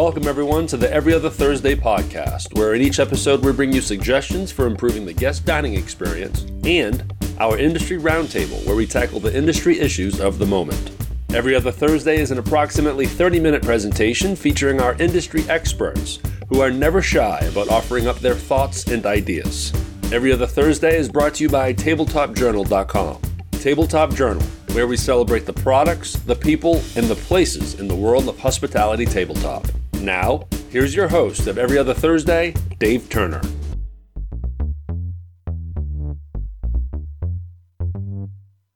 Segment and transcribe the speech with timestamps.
[0.00, 3.82] Welcome, everyone, to the Every Other Thursday podcast, where in each episode we bring you
[3.82, 9.36] suggestions for improving the guest dining experience and our industry roundtable, where we tackle the
[9.36, 10.92] industry issues of the moment.
[11.34, 16.70] Every Other Thursday is an approximately 30 minute presentation featuring our industry experts who are
[16.70, 19.70] never shy about offering up their thoughts and ideas.
[20.14, 23.20] Every Other Thursday is brought to you by TabletopJournal.com.
[23.52, 28.30] Tabletop Journal, where we celebrate the products, the people, and the places in the world
[28.30, 29.66] of hospitality tabletop.
[30.00, 33.42] Now, here's your host of Every Other Thursday, Dave Turner.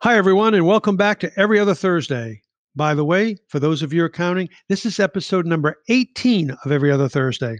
[0.03, 2.43] Hi, everyone, and welcome back to Every Other Thursday.
[2.77, 6.93] By the way, for those of you accounting, this is episode number 18 of Every
[6.93, 7.57] Other Thursday.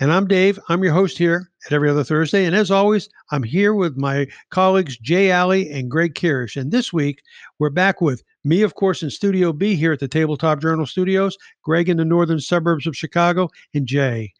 [0.00, 0.58] And I'm Dave.
[0.68, 2.44] I'm your host here at Every Other Thursday.
[2.44, 6.56] And as always, I'm here with my colleagues Jay Alley and Greg Kirsch.
[6.56, 7.22] And this week,
[7.60, 11.36] we're back with me, of course, in Studio B here at the Tabletop Journal Studios,
[11.62, 14.32] Greg in the northern suburbs of Chicago, and Jay,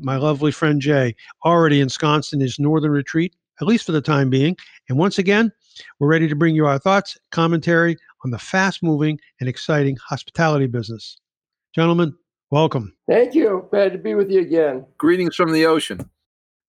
[0.00, 4.30] my lovely friend Jay, already ensconced in his northern retreat, at least for the time
[4.30, 4.56] being.
[4.88, 5.52] And once again,
[5.98, 10.66] we're ready to bring you our thoughts, commentary on the fast moving and exciting hospitality
[10.66, 11.18] business.
[11.74, 12.14] Gentlemen,
[12.50, 12.94] welcome.
[13.08, 13.66] Thank you.
[13.70, 14.84] Glad to be with you again.
[14.98, 16.10] Greetings from the ocean.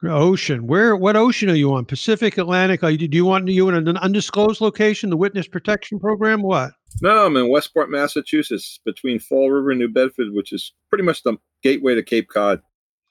[0.04, 0.68] Ocean.
[0.68, 0.96] Where?
[0.96, 1.86] What ocean are you on?
[1.86, 2.84] Pacific, Atlantic?
[2.84, 5.10] Are you, do you want you in an undisclosed location?
[5.10, 6.42] The Witness Protection Program?
[6.42, 6.72] What?
[7.02, 11.24] No, I'm in Westport, Massachusetts, between Fall River and New Bedford, which is pretty much
[11.24, 12.62] the gateway to Cape Cod.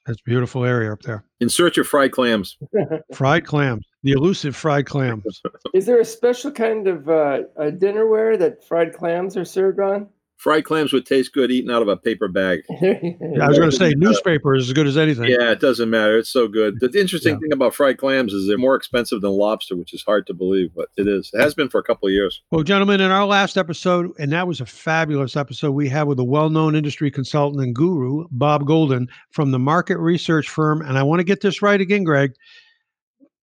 [0.05, 1.23] That's a beautiful area up there.
[1.39, 2.57] In search of fried clams.
[3.13, 3.85] fried clams.
[4.01, 5.41] The elusive fried clams.
[5.73, 10.07] Is there a special kind of uh, a dinnerware that fried clams are served on?
[10.39, 12.61] Fried clams would taste good eaten out of a paper bag.
[12.81, 12.93] yeah,
[13.41, 15.25] I was going to say newspaper is as good as anything.
[15.25, 16.17] Yeah, it doesn't matter.
[16.17, 16.79] It's so good.
[16.79, 17.39] The interesting yeah.
[17.39, 20.73] thing about fried clams is they're more expensive than lobster, which is hard to believe,
[20.73, 21.29] but it is.
[21.33, 22.41] It has been for a couple of years.
[22.51, 26.19] Well, gentlemen, in our last episode, and that was a fabulous episode, we had with
[26.19, 31.03] a well-known industry consultant and guru, Bob Goldin, from the market research firm, and I
[31.03, 32.31] want to get this right again, Greg.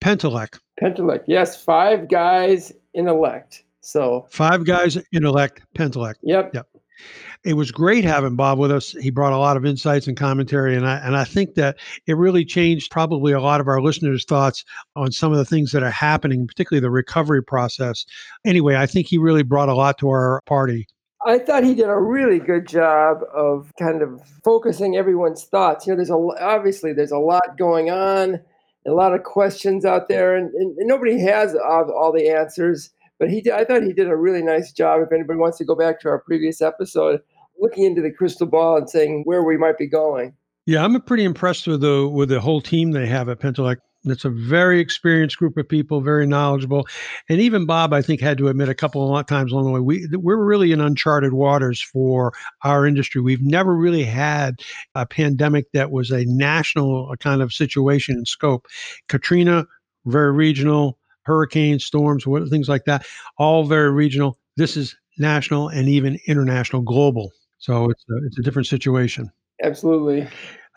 [0.01, 0.61] Pentallect.
[0.81, 3.65] Pentallect, yes, five guys in elect.
[3.83, 6.15] So five guys in elect Pentallect.
[6.23, 6.55] Yep.
[6.55, 6.67] Yep
[7.45, 8.93] it was great having Bob with us.
[8.93, 11.77] He brought a lot of insights and commentary, and I and I think that
[12.07, 14.65] it really changed probably a lot of our listeners' thoughts
[14.95, 18.05] on some of the things that are happening, particularly the recovery process.
[18.45, 20.87] Anyway, I think he really brought a lot to our party.
[21.27, 25.87] I thought he did a really good job of kind of focusing everyone's thoughts.
[25.87, 28.41] You know, there's a obviously there's a lot going on,
[28.87, 32.91] a lot of questions out there, and, and, nobody has all, all the answers.
[33.19, 35.01] But he, did, I thought he did a really nice job.
[35.03, 37.21] If anybody wants to go back to our previous episode,
[37.59, 40.35] looking into the crystal ball and saying where we might be going.
[40.67, 43.77] Yeah, I'm pretty impressed with the with the whole team they have at Pentallect.
[44.05, 46.87] It's a very experienced group of people, very knowledgeable,
[47.29, 49.81] and even Bob, I think, had to admit a couple of times along the way,
[49.81, 53.21] we we're really in uncharted waters for our industry.
[53.21, 54.61] We've never really had
[54.95, 58.67] a pandemic that was a national kind of situation and scope.
[59.09, 59.67] Katrina,
[60.05, 63.05] very regional, hurricanes, storms, things like that,
[63.37, 64.39] all very regional.
[64.57, 67.33] This is national and even international, global.
[67.59, 69.31] So it's a, it's a different situation.
[69.63, 70.29] Absolutely.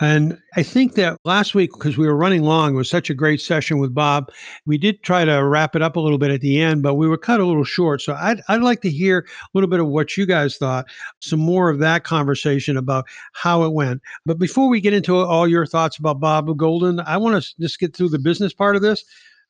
[0.02, 3.14] And I think that last week, because we were running long, it was such a
[3.14, 4.32] great session with Bob.
[4.66, 7.06] We did try to wrap it up a little bit at the end, but we
[7.06, 8.02] were cut a little short.
[8.02, 10.86] So I'd, I'd like to hear a little bit of what you guys thought,
[11.20, 14.02] some more of that conversation about how it went.
[14.26, 17.78] But before we get into all your thoughts about Bob Goldin, I want to just
[17.78, 19.04] get through the business part of this.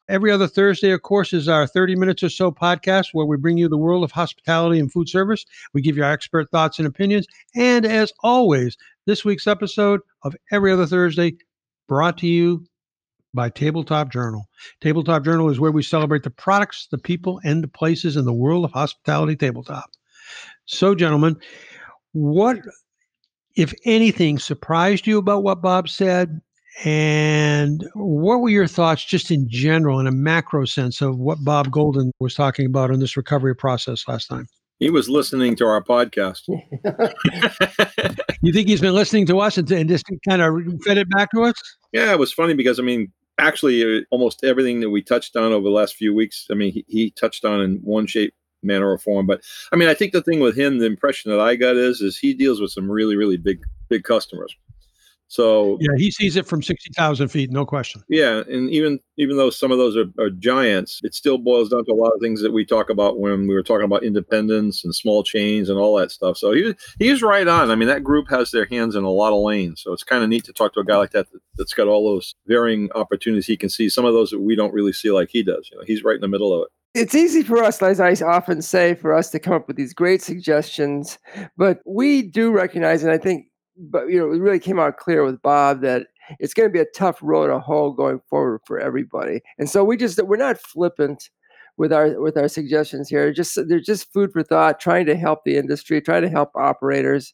[0.10, 3.60] Every other Thursday, of course, is our 30 minutes or so podcast where we bring
[3.60, 5.46] you the world of hospitality and food service.
[5.72, 7.28] We give you our expert thoughts and opinions.
[7.56, 8.76] And as always,
[9.06, 11.38] this week's episode of Every Other Thursday
[11.88, 12.66] brought to you
[13.36, 14.50] by Tabletop Journal.
[14.82, 18.34] Tabletop Journal is where we celebrate the products, the people, and the places in the
[18.34, 19.92] world of hospitality tabletop.
[20.66, 21.38] So, gentlemen,
[22.14, 22.58] what,
[23.56, 26.42] if anything, surprised you about what Bob said?
[26.86, 31.68] And what were your thoughts, just in general, in a macro sense, of what Bob
[31.70, 34.48] Goldin was talking about in this recovery process last time?
[34.80, 36.44] He was listening to our podcast.
[38.42, 40.56] you think he's been listening to us and, and just kind of
[40.86, 41.56] fed it back to us?
[41.92, 45.52] Yeah, it was funny because, I mean, actually, uh, almost everything that we touched on
[45.52, 48.34] over the last few weeks, I mean, he, he touched on in one shape,
[48.64, 49.26] manner, or form.
[49.26, 49.42] But
[49.74, 52.18] I mean, I think the thing with him, the impression that I got is, is
[52.18, 54.56] he deals with some really, really big, big customers.
[55.30, 58.02] So yeah, he sees it from sixty thousand feet, no question.
[58.10, 61.86] Yeah, and even even though some of those are, are, giants, it still boils down
[61.86, 64.84] to a lot of things that we talk about when we were talking about independence
[64.84, 66.36] and small chains and all that stuff.
[66.36, 67.70] So he he's right on.
[67.70, 70.24] I mean, that group has their hands in a lot of lanes, so it's kind
[70.24, 72.92] of neat to talk to a guy like that, that that's got all those varying
[72.94, 73.46] opportunities.
[73.46, 75.70] He can see some of those that we don't really see like he does.
[75.72, 78.14] You know, he's right in the middle of it it's easy for us, as I
[78.26, 81.20] often say, for us to come up with these great suggestions,
[81.56, 83.46] but we do recognize, and I think
[83.80, 86.08] but you know, it really came out clear with Bob that
[86.40, 89.42] it's going to be a tough road to hoe going forward for everybody.
[89.58, 91.30] And so we just we're not flippant
[91.78, 93.32] with our with our suggestions here.
[93.32, 97.34] Just they're just food for thought, trying to help the industry, trying to help operators.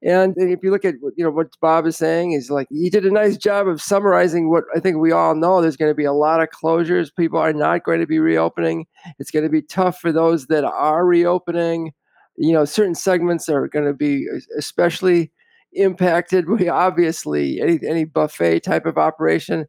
[0.00, 3.04] And if you look at you know what Bob is saying, he's like he did
[3.04, 5.60] a nice job of summarizing what I think we all know.
[5.60, 7.10] There's going to be a lot of closures.
[7.16, 8.86] People are not going to be reopening.
[9.18, 11.92] It's going to be tough for those that are reopening.
[12.36, 14.24] You know, certain segments are going to be
[14.56, 15.32] especially
[15.72, 16.48] impacted.
[16.48, 19.66] We obviously any any buffet type of operation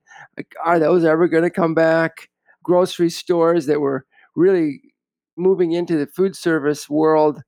[0.64, 2.30] are those ever going to come back?
[2.64, 4.06] Grocery stores that were
[4.36, 4.82] really
[5.38, 7.42] moving into the food service world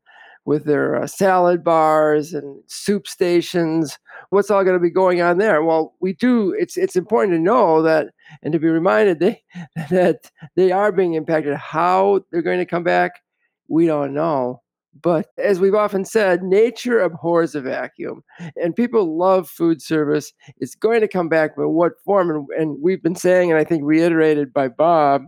[0.46, 4.00] with their uh, salad bars and soup stations.
[4.30, 5.64] What's all going to be going on there?
[5.64, 6.56] Well, we do.
[6.58, 8.08] It's it's important to know that
[8.42, 9.44] and to be reminded they,
[9.90, 11.56] that they are being impacted.
[11.56, 13.22] How they're going to come back,
[13.68, 14.62] we don't know.
[15.02, 18.24] But as we've often said, nature abhors a vacuum,
[18.62, 20.34] and people love food service.
[20.58, 22.30] It's going to come back, but what form?
[22.30, 25.24] And, and we've been saying, and I think reiterated by Bob,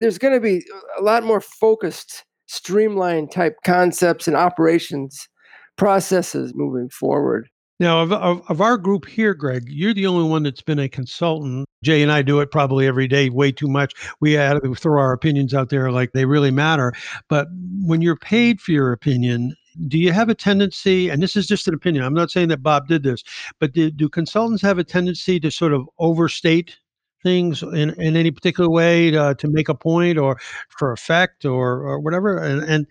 [0.00, 0.64] there's going to be
[0.98, 5.28] a lot more focused streamlined type concepts and operations
[5.76, 7.48] processes moving forward.
[7.80, 10.88] Now, of, of, of, our group here, Greg, you're the only one that's been a
[10.88, 11.66] consultant.
[11.82, 13.94] Jay and I do it probably every day, way too much.
[14.20, 16.92] We had to throw our opinions out there like they really matter.
[17.28, 17.48] But
[17.84, 19.56] when you're paid for your opinion,
[19.88, 22.62] do you have a tendency, and this is just an opinion, I'm not saying that
[22.62, 23.24] Bob did this,
[23.58, 26.76] but do, do consultants have a tendency to sort of overstate
[27.22, 30.38] things in, in any particular way to, to make a point or
[30.68, 32.36] for effect or, or whatever.
[32.38, 32.86] And, and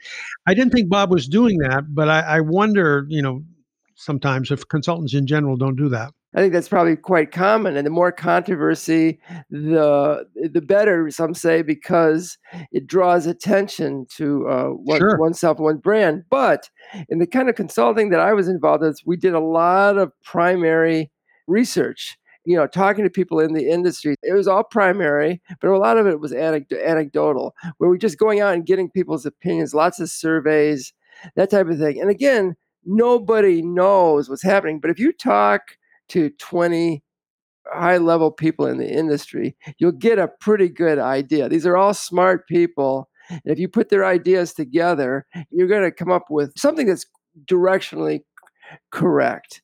[0.48, 3.44] I didn't think Bob was doing that, but I, I wonder, you know,
[4.02, 6.14] sometimes if consultants in general don't do that.
[6.34, 9.20] I think that's probably quite common, and the more controversy,
[9.50, 11.10] the the better.
[11.12, 12.38] Some say because
[12.72, 15.18] it draws attention to uh, one, sure.
[15.18, 16.24] oneself, one brand.
[16.30, 16.70] But
[17.10, 20.14] in the kind of consulting that I was involved in, we did a lot of
[20.24, 21.12] primary
[21.48, 24.16] research you know, talking to people in the industry.
[24.24, 28.42] It was all primary, but a lot of it was anecdotal, where we're just going
[28.42, 30.94] out and getting people's opinions, lots of surveys,
[31.36, 32.02] that type of thing.
[32.02, 34.80] And again, nobody knows what's happening.
[34.80, 35.62] But if you talk
[36.10, 37.04] to 20
[37.68, 41.50] high level people in the industry, you'll get a pretty good idea.
[41.50, 43.10] These are all smart people.
[43.30, 47.06] And if you put their ideas together, you're going to come up with something that's
[47.46, 48.22] directionally
[48.92, 49.62] correct.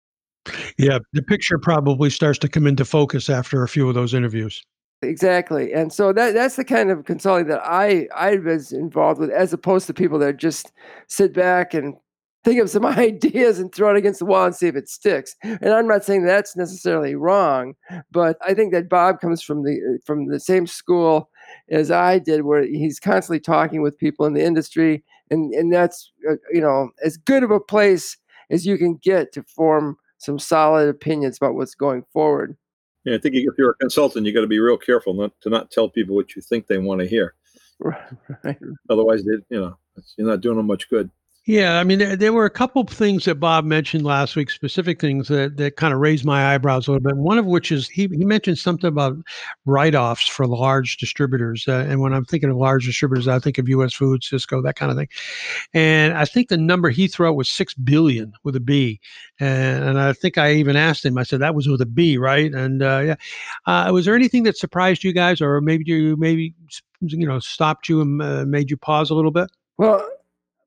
[0.78, 4.64] Yeah, the picture probably starts to come into focus after a few of those interviews.
[5.02, 5.74] Exactly.
[5.74, 9.54] And so that that's the kind of consulting that I I was involved with as
[9.54, 10.72] opposed to people that just
[11.08, 11.96] sit back and
[12.48, 15.36] think of some ideas and throw it against the wall and see if it sticks.
[15.44, 17.76] And I'm not saying that's necessarily wrong,
[18.12, 21.30] but I think that Bob comes from the from the same school
[21.70, 26.12] as I did where he's constantly talking with people in the industry and and that's
[26.30, 28.18] uh, you know as good of a place
[28.50, 32.58] as you can get to form some solid opinions about what's going forward.
[33.04, 35.50] Yeah, I think if you're a consultant, you got to be real careful not to
[35.50, 37.34] not tell people what you think they want to hear.
[38.44, 38.58] Right.
[38.90, 39.78] Otherwise, they, you know,
[40.18, 41.12] you're not doing them much good.
[41.48, 44.50] Yeah, I mean, there, there, were a couple of things that Bob mentioned last week,
[44.50, 47.16] specific things that, that kind of raised my eyebrows a little bit.
[47.16, 49.16] One of which is he, he mentioned something about
[49.66, 51.66] write offs for large distributors.
[51.66, 54.76] Uh, and when I'm thinking of large distributors, I think of US Foods, Sysco, that
[54.76, 55.08] kind of thing.
[55.74, 59.00] And I think the number he threw out was 6 billion with a B.
[59.40, 62.18] And, and I think I even asked him, I said, that was with a B,
[62.18, 62.54] right?
[62.54, 63.16] And uh, yeah.
[63.66, 66.54] Uh, was there anything that surprised you guys or maybe you maybe,
[67.00, 69.50] you know, stopped you and uh, made you pause a little bit?
[69.78, 70.06] Well,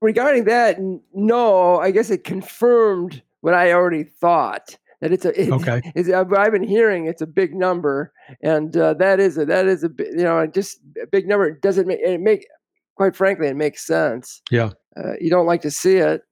[0.00, 0.78] regarding that,
[1.14, 5.80] no, I guess it confirmed what I already thought that it's a it, okay.
[5.94, 9.82] It's, I've been hearing it's a big number, and uh, that is a that is
[9.84, 11.46] a you know just a big number.
[11.48, 12.46] It doesn't make it make
[12.96, 14.42] quite frankly it makes sense.
[14.50, 16.22] Yeah, uh, you don't like to see it.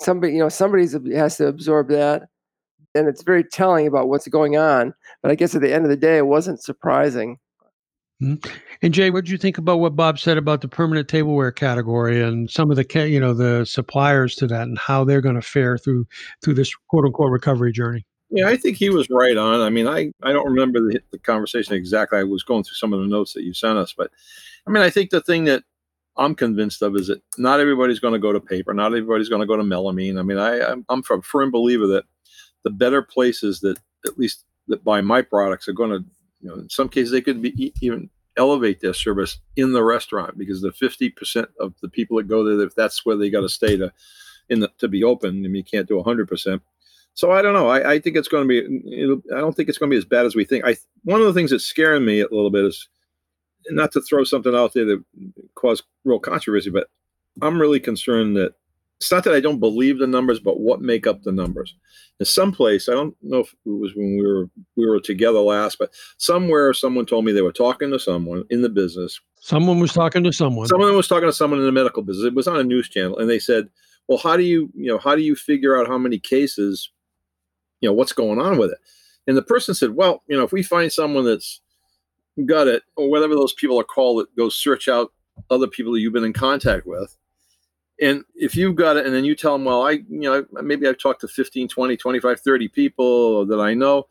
[0.00, 2.28] Somebody you know somebody has to absorb that,
[2.94, 4.94] and it's very telling about what's going on.
[5.22, 7.38] But I guess at the end of the day, it wasn't surprising.
[8.22, 8.50] Mm-hmm.
[8.82, 12.22] And Jay, what did you think about what Bob said about the permanent tableware category
[12.22, 15.42] and some of the you know the suppliers to that and how they're going to
[15.42, 16.06] fare through
[16.42, 18.06] through this quote unquote recovery journey?
[18.30, 19.60] Yeah, I think he was right on.
[19.60, 22.18] I mean, I, I don't remember the, the conversation exactly.
[22.18, 24.10] I was going through some of the notes that you sent us, but
[24.66, 25.62] I mean, I think the thing that
[26.16, 28.72] I'm convinced of is that not everybody's going to go to paper.
[28.72, 30.18] Not everybody's going to go to melamine.
[30.18, 32.04] I mean, I I'm, I'm a firm believer that
[32.62, 36.04] the better places that at least that buy my products are going to
[36.44, 40.36] you know, in some cases they could be even elevate their service in the restaurant
[40.36, 43.48] because the 50% of the people that go there, if that's where they got to
[43.48, 43.90] stay to,
[44.50, 46.60] in the, to be open, I mean, you can't do 100%.
[47.14, 47.68] So I don't know.
[47.68, 49.22] I, I think it's going to be.
[49.32, 50.64] I don't think it's going to be as bad as we think.
[50.64, 52.88] I one of the things that's scaring me a little bit is
[53.68, 55.04] not to throw something out there that
[55.54, 56.88] cause real controversy, but
[57.40, 58.54] I'm really concerned that
[59.04, 61.74] it's not that I don't believe the numbers, but what make up the numbers.
[62.20, 65.40] In some place, I don't know if it was when we were we were together
[65.40, 69.20] last, but somewhere someone told me they were talking to someone in the business.
[69.40, 70.68] Someone was talking to someone.
[70.68, 72.24] Someone was talking to someone in the medical business.
[72.24, 73.68] It was on a news channel, and they said,
[74.08, 76.90] "Well, how do you you know how do you figure out how many cases,
[77.82, 78.78] you know, what's going on with it?"
[79.26, 81.60] And the person said, "Well, you know, if we find someone that's
[82.46, 85.12] got it, or whatever those people are called that go search out
[85.50, 87.14] other people that you've been in contact with."
[88.00, 90.86] And if you've got it and then you tell them well i you know maybe
[90.88, 94.06] i've talked to 15 20 25 30 people that i know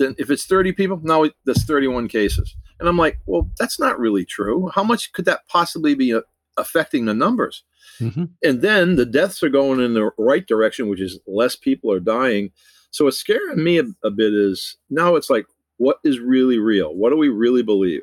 [0.00, 2.56] then if it's 30 people now that's 31 cases.
[2.80, 4.70] And i'm like well that's not really true.
[4.74, 6.22] How much could that possibly be uh,
[6.56, 7.62] affecting the numbers?
[7.98, 8.24] Mm-hmm.
[8.42, 12.00] and then the deaths are going in the right direction which is less people are
[12.00, 12.50] dying.
[12.90, 15.44] So what's scaring me a, a bit is now it's like
[15.76, 16.94] what is really real?
[16.94, 18.02] What do we really believe?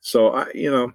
[0.00, 0.92] So i you know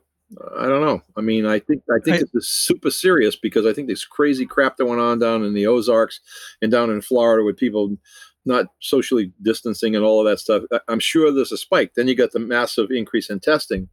[0.58, 1.02] I don't know.
[1.16, 4.46] I mean, I think I think I, it's super serious because I think this crazy
[4.46, 6.20] crap that went on down in the Ozarks
[6.62, 7.96] and down in Florida with people
[8.46, 10.64] not socially distancing and all of that stuff.
[10.88, 11.94] I'm sure there's a spike.
[11.96, 13.88] Then you got the massive increase in testing.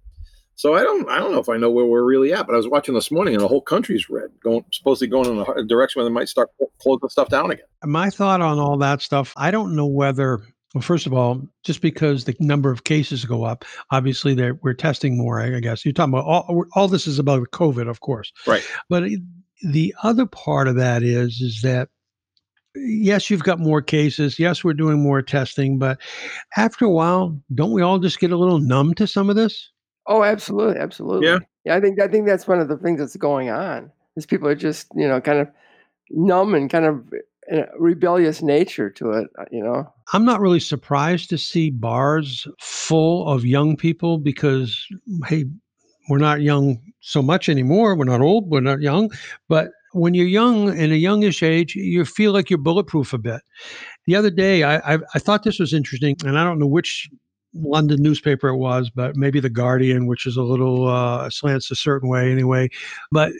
[0.55, 2.47] So I don't I don't know if I know where we're really at.
[2.47, 5.45] But I was watching this morning and the whole country's red, going supposedly going in
[5.57, 7.67] a direction where they might start closing stuff down again.
[7.85, 10.41] My thought on all that stuff, I don't know whether
[10.75, 15.19] well, first of all, just because the number of cases go up, obviously we're testing
[15.19, 15.41] more.
[15.41, 18.33] I guess you're talking about all, all this is about COVID, of course.
[18.47, 18.67] Right.
[18.89, 19.05] But
[19.63, 21.89] the other part of that is is that
[22.75, 24.39] yes, you've got more cases.
[24.39, 25.99] Yes, we're doing more testing, but
[26.57, 29.71] after a while, don't we all just get a little numb to some of this?
[30.07, 31.29] Oh, absolutely, absolutely.
[31.29, 31.39] Yeah.
[31.65, 33.91] Yeah, I think I think that's one of the things that's going on.
[34.17, 35.49] Is people are just you know kind of
[36.11, 37.05] numb and kind of
[37.79, 39.93] rebellious nature to it, uh, you know.
[40.13, 44.87] I'm not really surprised to see bars full of young people because
[45.27, 45.47] hey,
[46.09, 47.97] we're not young so much anymore.
[47.97, 49.11] We're not old, we're not young,
[49.49, 53.43] but when you're young in a youngish age, you feel like you're bulletproof a bit.
[54.07, 57.09] The other day, I, I, I thought this was interesting, and I don't know which
[57.55, 61.77] London newspaper it was, but maybe the Guardian, which is a little uh, slants a
[61.77, 62.71] certain way anyway.
[63.11, 63.33] But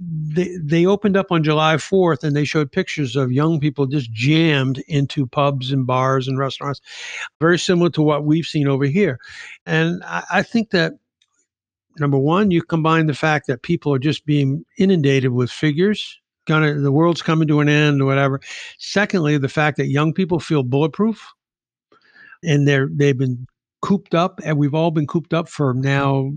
[0.00, 4.12] they they opened up on July 4th and they showed pictures of young people just
[4.12, 6.80] jammed into pubs and bars and restaurants,
[7.40, 9.18] very similar to what we've seen over here.
[9.64, 10.94] And I, I think that
[11.98, 16.18] number one, you combine the fact that people are just being inundated with figures.
[16.46, 18.40] The world's coming to an end or whatever.
[18.78, 21.26] Secondly, the fact that young people feel bulletproof
[22.44, 23.46] and they're they've been
[23.82, 26.32] cooped up and we've all been cooped up for now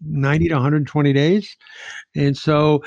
[0.00, 1.56] 90 to 120 days.
[2.14, 2.82] And so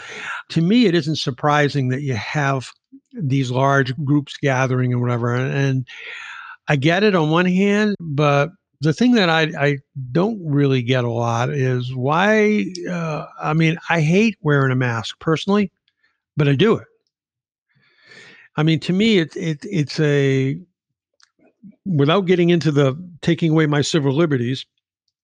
[0.50, 2.70] to me, it isn't surprising that you have
[3.14, 5.36] these large groups gathering and whatever.
[5.36, 5.86] And,
[6.72, 8.50] I get it on one hand, but
[8.80, 9.78] the thing that I, I
[10.14, 12.66] don't really get a lot is why.
[12.90, 15.70] Uh, I mean, I hate wearing a mask personally,
[16.38, 16.88] but I do it.
[18.56, 20.58] I mean, to me, it's it, it's a
[21.86, 24.66] without getting into the taking away my civil liberties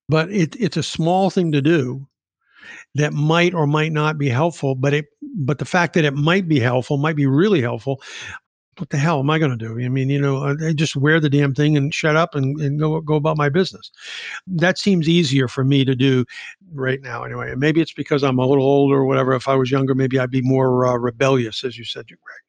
[0.09, 2.07] but it, it's a small thing to do
[2.95, 6.47] that might or might not be helpful but it but the fact that it might
[6.47, 8.01] be helpful might be really helpful
[8.77, 9.73] what the hell am i going to do?
[9.83, 12.79] I mean you know i just wear the damn thing and shut up and, and
[12.79, 13.91] go go about my business.
[14.45, 16.25] That seems easier for me to do
[16.73, 17.53] right now anyway.
[17.55, 19.33] Maybe it's because i'm a little older or whatever.
[19.33, 22.41] If i was younger maybe i'd be more uh, rebellious as you said greg.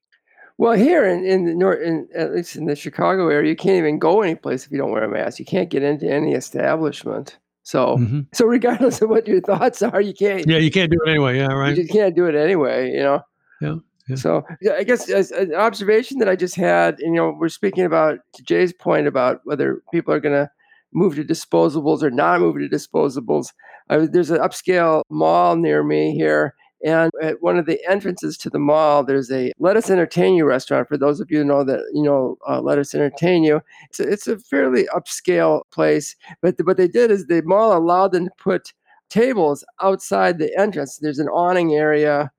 [0.58, 3.76] Well, here in in the north, in, at least in the Chicago area, you can't
[3.76, 5.38] even go anyplace if you don't wear a mask.
[5.38, 7.38] You can't get into any establishment.
[7.68, 8.20] So, mm-hmm.
[8.32, 10.48] so regardless of what your thoughts are, you can't.
[10.48, 11.36] Yeah, you can't do it anyway.
[11.36, 11.76] Yeah, right.
[11.76, 12.90] You can't do it anyway.
[12.90, 13.20] You know.
[13.60, 13.74] Yeah.
[14.08, 14.16] yeah.
[14.16, 14.42] So
[14.74, 18.42] I guess as an observation that I just had, you know, we're speaking about to
[18.42, 20.50] Jay's point about whether people are going to
[20.94, 23.52] move to disposables or not move to disposables.
[23.90, 28.50] Uh, there's an upscale mall near me here, and at one of the entrances to
[28.50, 30.88] the mall, there's a Lettuce Entertain You restaurant.
[30.88, 33.60] For those of you know that, you know, uh, Lettuce Entertain You.
[33.90, 36.14] It's a, it's a fairly upscale place.
[36.40, 38.72] But the, what they did is the mall allowed them to put
[39.10, 40.98] tables outside the entrance.
[40.98, 42.30] There's an awning area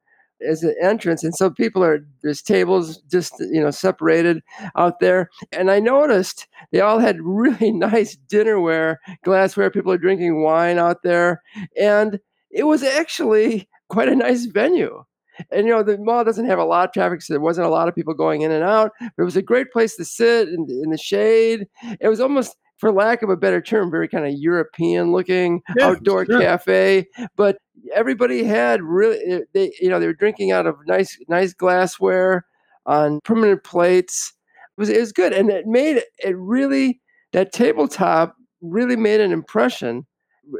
[0.48, 4.41] as an entrance and so people are there's tables just you know separated
[4.77, 10.41] out there and i noticed they all had really nice dinnerware glassware people are drinking
[10.41, 11.41] wine out there
[11.77, 15.03] and it was actually quite a nice venue.
[15.51, 17.72] And you know, the mall doesn't have a lot of traffic, so there wasn't a
[17.72, 18.91] lot of people going in and out.
[19.00, 21.67] But it was a great place to sit in, in the shade.
[22.01, 25.88] It was almost, for lack of a better term, very kind of European looking yeah,
[25.88, 26.39] outdoor sure.
[26.39, 27.08] cafe.
[27.36, 27.58] But
[27.93, 32.46] everybody had really, eh, they you know, they were drinking out of nice nice glassware
[32.86, 34.34] on permanent plates.
[34.77, 37.00] It was it was good, and it made it really
[37.31, 40.05] that tabletop really made an impression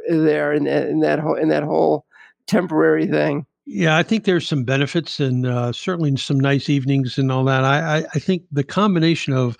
[0.08, 2.06] there in, in that whole in that whole
[2.50, 3.46] temporary thing.
[3.66, 7.64] Yeah, I think there's some benefits and uh, certainly some nice evenings and all that.
[7.64, 9.56] I, I, I think the combination of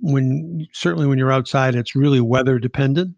[0.00, 3.14] when certainly when you're outside, it's really weather dependent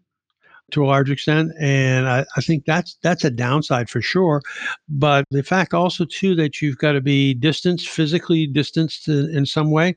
[0.71, 4.41] to a large extent, and I, I think that's that's a downside for sure.
[4.89, 9.45] But the fact also too that you've got to be distanced, physically distanced in, in
[9.45, 9.95] some way,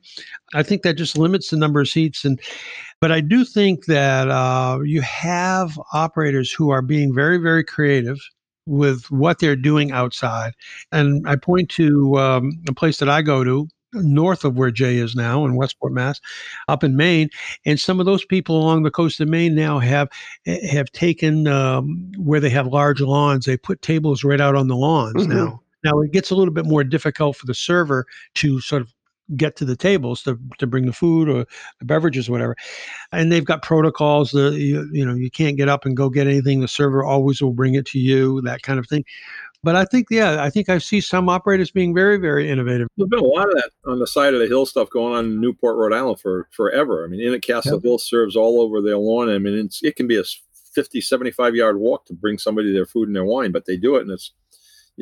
[0.53, 2.25] I think that just limits the number of seats.
[2.25, 2.39] And
[3.01, 8.19] but I do think that uh, you have operators who are being very very creative
[8.69, 10.53] with what they're doing outside.
[10.91, 14.97] And I point to um, a place that I go to north of where Jay
[14.97, 16.21] is now in Westport, Mass,
[16.67, 17.29] up in Maine,
[17.65, 20.09] and some of those people along the coast of Maine now have
[20.45, 23.45] have taken um, where they have large lawns.
[23.45, 25.33] They put tables right out on the lawns mm-hmm.
[25.33, 25.61] now.
[25.83, 28.93] Now it gets a little bit more difficult for the server to sort of
[29.35, 31.45] get to the tables to, to bring the food or
[31.79, 32.55] the beverages, or whatever.
[33.11, 36.27] And they've got protocols that you, you know you can't get up and go get
[36.27, 36.61] anything.
[36.61, 39.05] The server always will bring it to you, that kind of thing.
[39.61, 42.87] But I think, yeah, I think I see some operators being very, very innovative.
[42.95, 45.25] There's been a lot of that on the side of the hill stuff going on
[45.25, 47.03] in Newport, Rhode Island for forever.
[47.03, 47.83] I mean, Inn at Castle yep.
[47.83, 49.29] Hill serves all over their lawn.
[49.29, 50.23] I mean, it can be a
[50.73, 53.97] 50, 75 yard walk to bring somebody their food and their wine, but they do
[53.97, 54.31] it, and it's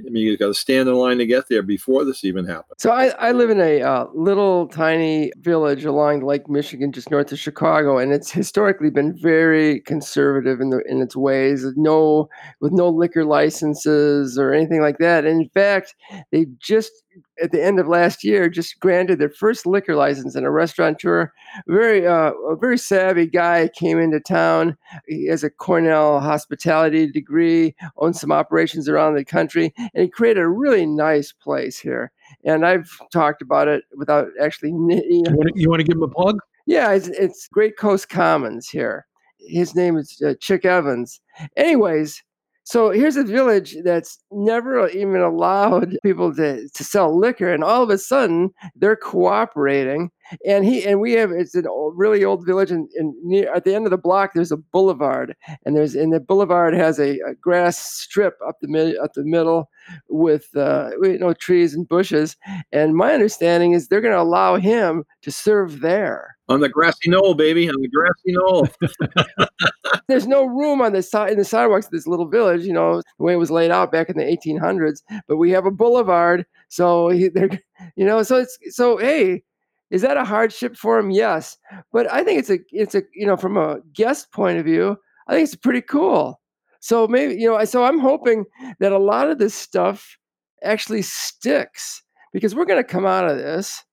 [0.06, 2.76] I mean, you got to stand in line to get there before this even happened.
[2.78, 7.32] So I, I live in a uh, little tiny village along Lake Michigan, just north
[7.32, 11.66] of Chicago, and it's historically been very conservative in the in its ways.
[11.76, 12.30] No,
[12.62, 15.26] with no liquor licenses or anything like that.
[15.26, 15.96] And in fact,
[16.32, 16.92] they just
[17.42, 21.32] at the end of last year just granted their first liquor license and a restaurateur.
[21.68, 24.78] Very uh, a very savvy guy came into town.
[25.08, 30.42] He has a cornell hospitality degree owns some operations around the country and he created
[30.42, 32.12] a really nice place here.
[32.44, 35.86] And i've talked about it without actually you, know, you, want, to, you want to
[35.86, 36.40] give him a plug?
[36.66, 39.06] Yeah it's, it's great coast commons here.
[39.40, 41.22] His name is uh, chick evans.
[41.56, 42.24] Anyways
[42.68, 47.82] so here's a village that's never even allowed people to, to sell liquor, and all
[47.82, 50.12] of a sudden they're cooperating.
[50.46, 51.64] And he and we have it's a
[51.96, 55.34] really old village, and, and near at the end of the block there's a boulevard,
[55.66, 59.24] and there's and the boulevard has a, a grass strip up the mid up the
[59.24, 59.70] middle
[60.10, 62.36] with uh, you know trees and bushes.
[62.74, 67.10] And my understanding is they're going to allow him to serve there on the grassy
[67.10, 68.68] knoll, baby, on the grassy knoll.
[70.08, 73.02] There's no room on the side in the sidewalks of this little village, you know,
[73.18, 75.02] the way it was laid out back in the 1800s.
[75.28, 77.50] But we have a boulevard, so they're,
[77.96, 79.44] you know, so it's so hey,
[79.90, 81.12] is that a hardship for him?
[81.12, 81.58] Yes,
[81.92, 84.98] but I think it's a it's a you know from a guest point of view,
[85.28, 86.40] I think it's pretty cool.
[86.80, 88.46] So maybe you know, so I'm hoping
[88.80, 90.18] that a lot of this stuff
[90.64, 92.02] actually sticks
[92.34, 93.84] because we're going to come out of this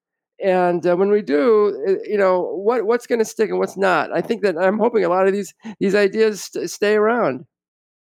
[0.42, 3.76] and uh, when we do uh, you know what what's going to stick and what's
[3.76, 4.12] not?
[4.12, 7.46] I think that i'm hoping a lot of these these ideas st- stay around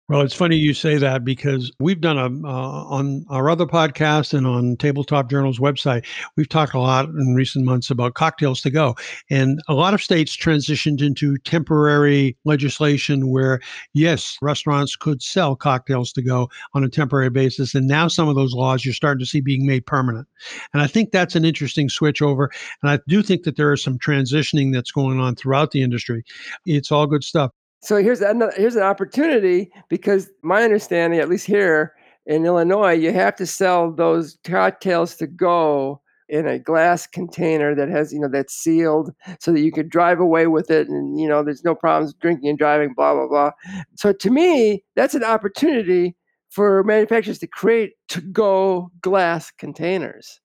[0.09, 4.35] well, it's funny you say that because we've done a uh, on our other podcast
[4.35, 6.05] and on Tabletop Journal's website.
[6.37, 8.97] We've talked a lot in recent months about cocktails to go,
[9.31, 13.61] and a lot of states transitioned into temporary legislation where
[13.95, 18.35] yes, restaurants could sell cocktails to go on a temporary basis, and now some of
[18.35, 20.27] those laws you're starting to see being made permanent.
[20.75, 22.51] And I think that's an interesting switch over.
[22.83, 26.25] And I do think that there is some transitioning that's going on throughout the industry.
[26.67, 27.53] It's all good stuff.
[27.83, 31.95] So here's another, here's an opportunity because my understanding, at least here
[32.27, 37.89] in Illinois, you have to sell those cocktails to go in a glass container that
[37.89, 41.29] has you know that's sealed so that you could drive away with it and you
[41.29, 43.51] know there's no problems drinking and driving blah blah blah.
[43.97, 46.17] So to me that's an opportunity
[46.49, 50.41] for manufacturers to create to go glass containers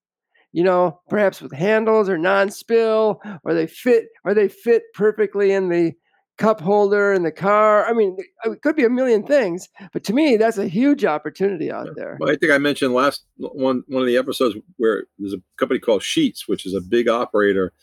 [0.51, 5.69] you know perhaps with handles or non-spill or they fit or they fit perfectly in
[5.69, 5.93] the
[6.37, 7.85] cup holder in the car.
[7.85, 11.71] I mean, it could be a million things, but to me, that's a huge opportunity
[11.71, 12.17] out there.
[12.19, 15.79] Well, I think I mentioned last one one of the episodes where there's a company
[15.79, 17.73] called Sheetz, which is a big operator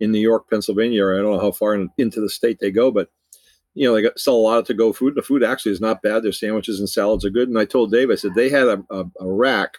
[0.00, 1.04] in New York, Pennsylvania.
[1.04, 3.08] Or I don't know how far in, into the state they go, but
[3.74, 5.14] you know they got, sell a lot of to go food.
[5.14, 6.22] The food actually is not bad.
[6.22, 7.48] Their sandwiches and salads are good.
[7.48, 9.78] And I told Dave, I said they had a, a, a rack,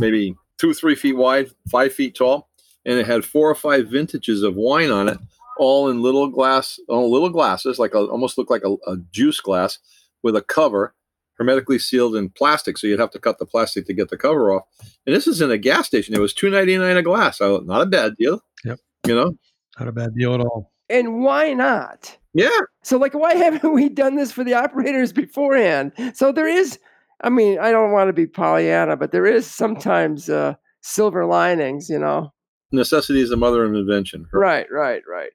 [0.00, 2.48] maybe two three feet wide, five feet tall,
[2.84, 5.18] and it had four or five vintages of wine on it
[5.58, 9.40] all in little glass, oh, little glasses, like a, almost look like a, a, juice
[9.40, 9.78] glass
[10.22, 10.94] with a cover,
[11.38, 12.78] hermetically sealed in plastic.
[12.78, 14.64] So you'd have to cut the plastic to get the cover off.
[15.06, 16.14] And this is in a gas station.
[16.14, 17.38] It was two ninety nine a glass.
[17.38, 18.40] So not a bad deal.
[18.64, 18.78] Yep.
[19.06, 19.32] You know,
[19.78, 20.72] not a bad deal at all.
[20.88, 22.16] And why not?
[22.34, 22.48] Yeah.
[22.82, 25.92] So like, why haven't we done this for the operators beforehand?
[26.14, 26.78] So there is.
[27.20, 31.88] I mean, I don't want to be Pollyanna, but there is sometimes uh, silver linings,
[31.88, 32.32] you know.
[32.72, 34.26] Necessity is the mother of invention.
[34.32, 35.30] Right, right, right.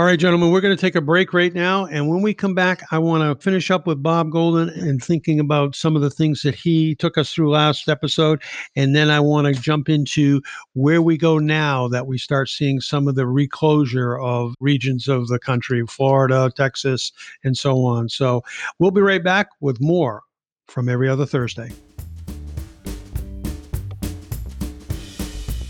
[0.00, 1.84] All right, gentlemen, we're going to take a break right now.
[1.84, 5.38] And when we come back, I want to finish up with Bob Goldin and thinking
[5.38, 8.42] about some of the things that he took us through last episode.
[8.74, 10.40] And then I want to jump into
[10.72, 15.28] where we go now that we start seeing some of the reclosure of regions of
[15.28, 17.12] the country, Florida, Texas,
[17.44, 18.08] and so on.
[18.08, 18.42] So
[18.78, 20.22] we'll be right back with more
[20.66, 21.72] from every other Thursday.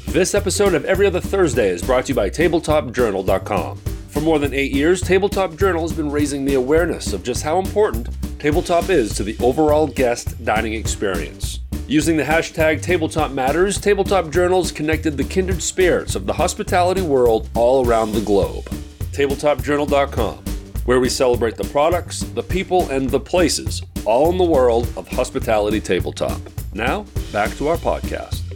[0.06, 3.80] This episode of Every Other Thursday is brought to you by TabletopJournal.com.
[4.20, 7.58] For more than eight years, Tabletop Journal has been raising the awareness of just how
[7.58, 8.06] important
[8.38, 11.60] tabletop is to the overall guest dining experience.
[11.88, 17.48] Using the hashtag Tabletop Matters, Tabletop Journals connected the kindred spirits of the hospitality world
[17.54, 18.64] all around the globe.
[19.12, 20.44] TabletopJournal.com,
[20.84, 25.08] where we celebrate the products, the people, and the places, all in the world of
[25.08, 26.42] hospitality tabletop.
[26.74, 28.49] Now, back to our podcast.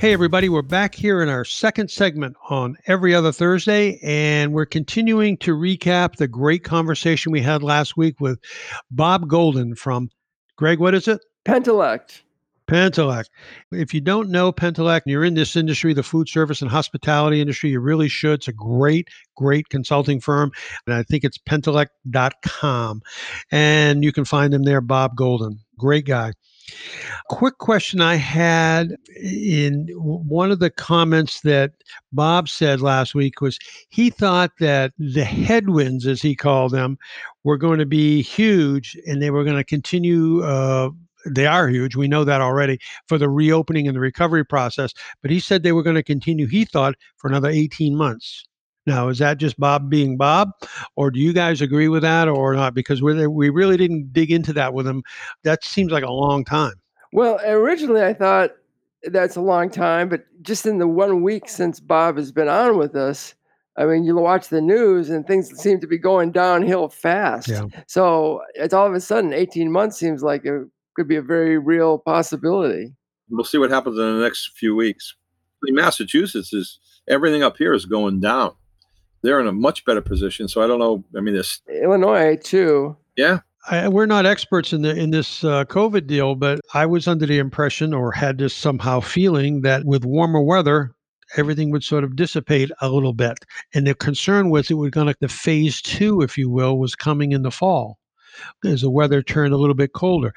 [0.00, 4.64] Hey, everybody, we're back here in our second segment on every other Thursday, and we're
[4.64, 8.38] continuing to recap the great conversation we had last week with
[8.92, 10.08] Bob Goldin from
[10.54, 10.78] Greg.
[10.78, 11.20] What is it?
[11.44, 12.22] Pentallect.
[12.68, 13.24] Pentallect.
[13.72, 17.40] If you don't know Pentallect, and you're in this industry, the food service and hospitality
[17.40, 18.34] industry, you really should.
[18.34, 20.52] It's a great, great consulting firm.
[20.86, 23.02] And I think it's pentallect.com.
[23.50, 25.54] And you can find him there, Bob Goldin.
[25.76, 26.34] Great guy.
[27.28, 31.72] Quick question I had in one of the comments that
[32.12, 33.58] Bob said last week was
[33.90, 36.98] he thought that the headwinds, as he called them,
[37.44, 40.42] were going to be huge and they were going to continue.
[40.42, 40.90] Uh,
[41.26, 41.96] they are huge.
[41.96, 42.78] We know that already
[43.08, 44.94] for the reopening and the recovery process.
[45.20, 48.47] But he said they were going to continue, he thought, for another 18 months.
[48.88, 50.50] Now, is that just Bob being Bob,
[50.96, 52.72] or do you guys agree with that or not?
[52.72, 55.02] Because we we really didn't dig into that with him.
[55.44, 56.72] That seems like a long time.
[57.12, 58.52] Well, originally I thought
[59.04, 62.78] that's a long time, but just in the one week since Bob has been on
[62.78, 63.34] with us,
[63.76, 67.48] I mean, you watch the news and things seem to be going downhill fast.
[67.48, 67.66] Yeah.
[67.86, 71.58] So it's all of a sudden 18 months seems like it could be a very
[71.58, 72.94] real possibility.
[73.28, 75.14] We'll see what happens in the next few weeks.
[75.66, 78.54] In Massachusetts is everything up here is going down
[79.22, 80.48] they're in a much better position.
[80.48, 81.04] So I don't know.
[81.16, 82.96] I mean, this Illinois too.
[83.16, 83.40] Yeah.
[83.70, 87.26] I, we're not experts in the in this uh, COVID deal, but I was under
[87.26, 90.94] the impression, or had this somehow feeling, that with warmer weather,
[91.36, 93.44] everything would sort of dissipate a little bit.
[93.74, 96.94] And the concern was it was going to the phase two, if you will, was
[96.94, 97.98] coming in the fall
[98.64, 100.32] as the weather turned a little bit colder.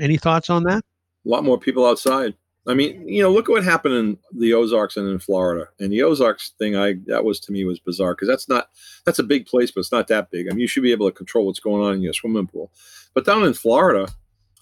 [0.00, 0.84] Any thoughts on that?
[1.24, 2.34] A lot more people outside.
[2.66, 5.68] I mean, you know, look at what happened in the Ozarks and in Florida.
[5.80, 8.68] And the Ozarks thing, I that was to me was bizarre because that's not
[9.04, 10.46] that's a big place, but it's not that big.
[10.46, 12.70] I mean, you should be able to control what's going on in your swimming pool.
[13.14, 14.08] But down in Florida,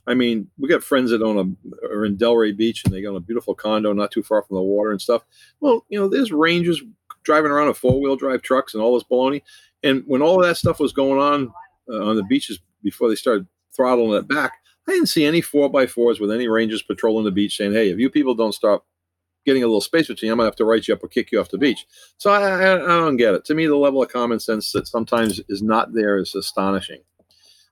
[0.06, 3.14] I mean, we got friends that own a are in Delray Beach and they got
[3.14, 5.22] a beautiful condo not too far from the water and stuff.
[5.60, 6.82] Well, you know, there's rangers
[7.22, 9.42] driving around in four wheel drive trucks and all this baloney.
[9.82, 11.52] And when all that stuff was going on
[11.88, 14.54] uh, on the beaches before they started throttling it back,
[14.88, 17.90] I didn't see any four by fours with any rangers patrolling the beach saying, "Hey,
[17.90, 18.86] if you people don't stop
[19.46, 21.30] getting a little space between you, I'm gonna have to write you up or kick
[21.32, 21.86] you off the beach."
[22.18, 23.44] So I, I, I don't get it.
[23.46, 27.00] To me, the level of common sense that sometimes is not there is astonishing.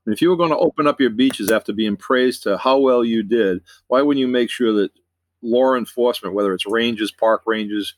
[0.08, 2.78] And if you were going to open up your beaches after being praised to how
[2.78, 4.90] well you did, why wouldn't you make sure that
[5.42, 7.94] law enforcement, whether it's rangers, park rangers,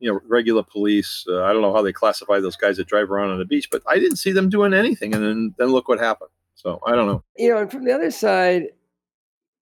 [0.00, 3.08] you know, regular police, uh, I don't know how they classify those guys that drive
[3.08, 5.14] around on the beach, but I didn't see them doing anything.
[5.14, 6.30] And then, then look what happened.
[6.54, 7.22] So I don't know.
[7.36, 8.64] You know, and from the other side,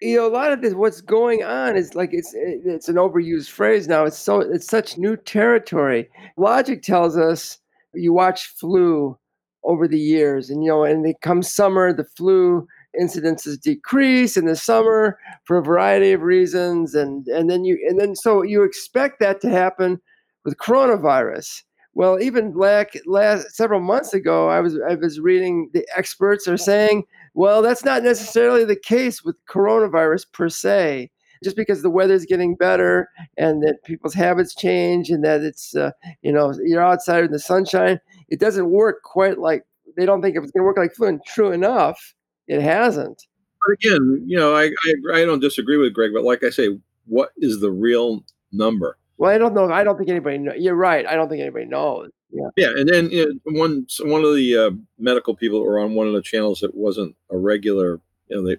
[0.00, 3.50] you know, a lot of this, what's going on is like it's it's an overused
[3.50, 4.04] phrase now.
[4.04, 6.10] It's so it's such new territory.
[6.36, 7.58] Logic tells us
[7.94, 9.16] you watch flu
[9.64, 12.66] over the years, and you know, and it comes summer, the flu
[13.00, 18.00] incidences decrease in the summer for a variety of reasons, and and then you and
[18.00, 20.00] then so you expect that to happen
[20.44, 21.62] with coronavirus.
[21.94, 26.56] Well, even like last several months ago, I was I was reading the experts are
[26.56, 31.10] saying, well, that's not necessarily the case with coronavirus per se.
[31.44, 35.90] Just because the weather's getting better and that people's habits change and that it's uh,
[36.22, 39.64] you know you're outside in the sunshine, it doesn't work quite like
[39.96, 41.08] they don't think it's going to work like flu.
[41.08, 42.14] And true enough,
[42.46, 43.26] it hasn't.
[43.66, 46.78] But again, you know, I, I I don't disagree with Greg, but like I say,
[47.06, 48.96] what is the real number?
[49.22, 49.70] Well, I don't know.
[49.70, 50.38] I don't think anybody.
[50.38, 50.52] Know.
[50.52, 51.06] You're right.
[51.06, 52.10] I don't think anybody knows.
[52.32, 52.48] Yeah.
[52.56, 55.94] Yeah, and then you know, one one of the uh, medical people that were on
[55.94, 58.00] one of the channels that wasn't a regular.
[58.26, 58.56] You know, they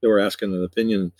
[0.00, 1.12] they were asking an opinion.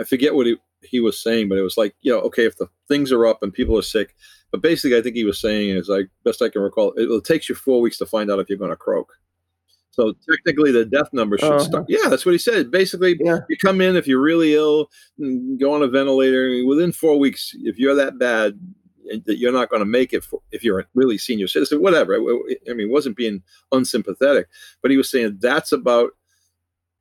[0.00, 2.56] I forget what he, he was saying, but it was like, you know, okay, if
[2.56, 4.16] the things are up and people are sick,
[4.50, 7.24] but basically, I think he was saying is like best I can recall, it, it
[7.24, 9.12] takes you four weeks to find out if you're going to croak.
[9.92, 11.64] So technically, the death number should uh-huh.
[11.64, 11.86] start.
[11.86, 12.70] Yeah, that's what he said.
[12.70, 13.40] Basically, yeah.
[13.50, 16.64] you come in if you're really ill, and go on a ventilator.
[16.66, 18.58] Within four weeks, if you're that bad,
[19.26, 22.14] that you're not going to make it for, if you're a really senior citizen, whatever.
[22.14, 24.48] I mean, wasn't being unsympathetic,
[24.80, 26.12] but he was saying that's about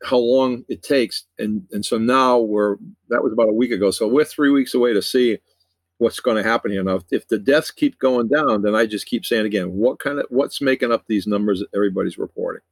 [0.04, 1.24] how long it takes.
[1.40, 2.76] And and so now we're
[3.08, 3.92] that was about a week ago.
[3.92, 5.38] So we're three weeks away to see
[5.98, 6.84] what's going to happen here.
[6.84, 10.00] Now, if, if the deaths keep going down, then I just keep saying again, what
[10.00, 12.64] kind of what's making up these numbers that everybody's reporting?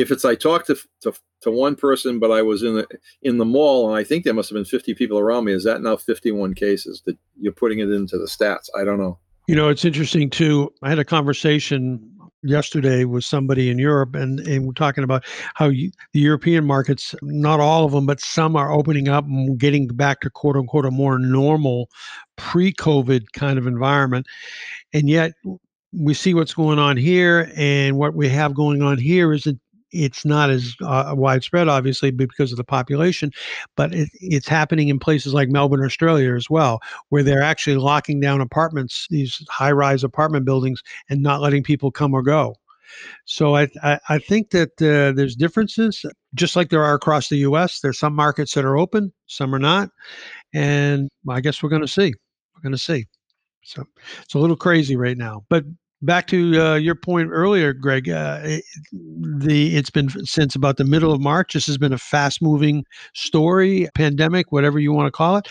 [0.00, 2.86] If it's I talked to, to to one person, but I was in the
[3.22, 5.64] in the mall and I think there must have been 50 people around me, is
[5.64, 8.68] that now 51 cases that you're putting it into the stats?
[8.78, 9.18] I don't know.
[9.46, 10.72] You know, it's interesting too.
[10.82, 12.00] I had a conversation
[12.42, 17.14] yesterday with somebody in Europe, and, and we're talking about how you, the European markets,
[17.22, 20.86] not all of them, but some are opening up and getting back to quote unquote
[20.86, 21.88] a more normal
[22.36, 24.26] pre COVID kind of environment.
[24.92, 25.32] And yet
[25.92, 29.58] we see what's going on here, and what we have going on here is that
[29.92, 33.30] it's not as uh, widespread, obviously, because of the population,
[33.76, 38.20] but it, it's happening in places like Melbourne, Australia, as well, where they're actually locking
[38.20, 42.54] down apartments, these high-rise apartment buildings, and not letting people come or go.
[43.24, 47.38] So I I, I think that uh, there's differences, just like there are across the
[47.38, 47.80] U.S.
[47.80, 49.90] There's some markets that are open, some are not,
[50.52, 52.12] and I guess we're going to see.
[52.54, 53.06] We're going to see.
[53.62, 53.84] So
[54.22, 55.64] it's a little crazy right now, but
[56.02, 58.08] back to uh, your point earlier, Greg.
[58.08, 61.54] Uh, it, the it's been since about the middle of March.
[61.54, 62.84] This has been a fast-moving
[63.14, 65.48] story, pandemic, whatever you want to call it,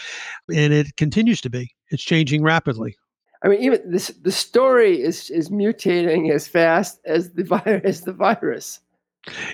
[0.53, 1.73] and it continues to be.
[1.89, 2.95] It's changing rapidly.
[3.43, 7.81] I mean, even this the story is is mutating as fast as the virus.
[7.83, 8.79] As the virus.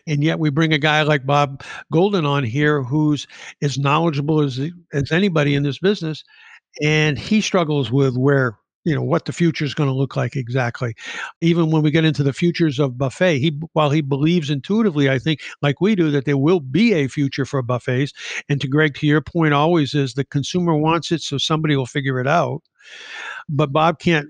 [0.05, 3.27] And yet, we bring a guy like Bob Goldin on here, who's
[3.62, 4.60] as knowledgeable as
[4.93, 6.23] as anybody in this business,
[6.81, 10.35] and he struggles with where you know what the future is going to look like
[10.35, 10.93] exactly.
[11.41, 15.19] Even when we get into the futures of buffet he while he believes intuitively i
[15.19, 18.13] think like we do that there will be a future for buffets
[18.49, 21.85] and to greg to your point always is the consumer wants it so somebody will
[21.85, 22.61] figure it out
[23.49, 24.27] but bob can't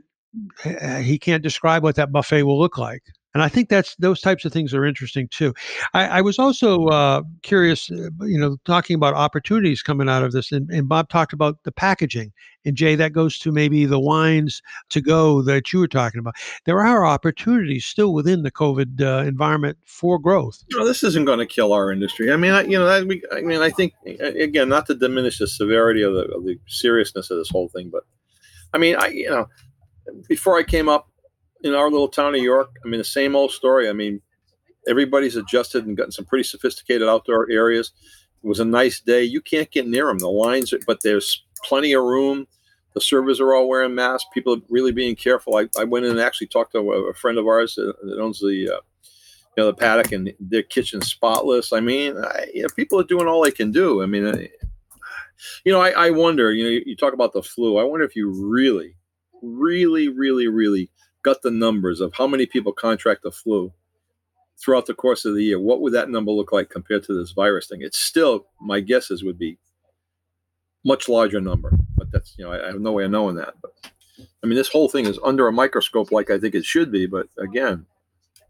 [0.64, 3.04] eh, eh, he can't describe what that buffet will look like
[3.36, 5.54] and I think that's those types of things are interesting too.
[5.94, 10.32] I, I was also uh, curious, uh, you know, talking about opportunities coming out of
[10.32, 12.32] this, and, and, Bob talked about the packaging.
[12.64, 16.36] And Jay, that goes to maybe the wines to go that you were talking about.
[16.64, 20.64] There are opportunities still within the COVID uh, environment for growth.
[20.72, 22.32] No, this isn't going to kill our industry.
[22.32, 23.00] I mean, I, you know, I,
[23.36, 27.30] I mean, I think again, not to diminish the severity of the, of the seriousness
[27.30, 28.04] of this whole thing, but
[28.74, 29.50] I mean, I, you know,
[30.30, 31.10] before I came up
[31.66, 33.90] in our little town of York, I mean, the same old story.
[33.90, 34.22] I mean,
[34.88, 37.92] everybody's adjusted and gotten some pretty sophisticated outdoor areas.
[38.44, 39.24] It was a nice day.
[39.24, 40.20] You can't get near them.
[40.20, 42.46] The lines, are, but there's plenty of room.
[42.94, 44.30] The servers are all wearing masks.
[44.32, 45.58] People are really being careful.
[45.58, 48.40] I, I went in and actually talked to a, friend of ours that, that owns
[48.40, 48.82] the, uh,
[49.58, 51.74] you know, the paddock and their kitchen spotless.
[51.74, 54.04] I mean, I, you know, people are doing all they can do.
[54.04, 54.50] I mean, I,
[55.66, 56.54] you know, I, I wonder.
[56.54, 57.80] You know, you, you talk about the flu.
[57.80, 58.96] I wonder if you really,
[59.42, 60.90] really, really, really
[61.26, 63.74] got the numbers of how many people contract the flu
[64.64, 67.32] throughout the course of the year, what would that number look like compared to this
[67.32, 67.82] virus thing?
[67.82, 69.58] It's still, my guesses would be
[70.86, 73.56] much larger number, but that's, you know, I, I have no way of knowing that.
[73.60, 73.72] But
[74.44, 77.08] I mean, this whole thing is under a microscope like I think it should be.
[77.08, 77.88] But again,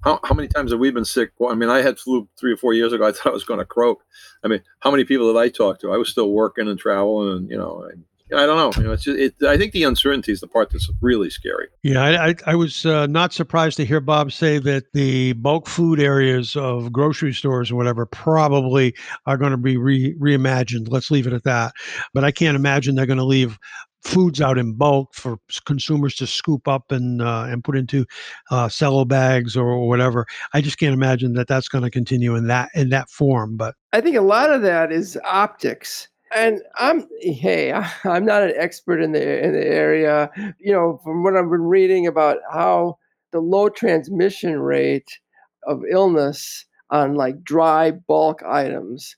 [0.03, 1.31] how, how many times have we been sick?
[1.39, 3.07] Well, I mean, I had flu three or four years ago.
[3.07, 4.03] I thought I was going to croak.
[4.43, 5.93] I mean, how many people did I talk to?
[5.93, 7.95] I was still working and traveling, and you know, I
[8.29, 8.71] don't know.
[8.81, 11.67] You know, it's just, it, I think the uncertainty is the part that's really scary.
[11.83, 15.67] Yeah, I, I, I was uh, not surprised to hear Bob say that the bulk
[15.67, 20.88] food areas of grocery stores or whatever probably are going to be re- reimagined.
[20.89, 21.73] Let's leave it at that.
[22.13, 23.59] But I can't imagine they're going to leave
[24.03, 28.05] foods out in bulk for consumers to scoop up and uh, and put into
[28.51, 30.25] uh, cello bags or whatever.
[30.53, 33.57] I just can't imagine that that's going to continue in that in that form.
[33.57, 37.71] But I think a lot of that is optics and I'm hey,
[38.04, 40.30] I'm not an expert in the in the area.
[40.60, 42.98] You know, from what I've been reading about how
[43.32, 45.19] the low transmission rate
[45.67, 49.15] of illness on like dry bulk items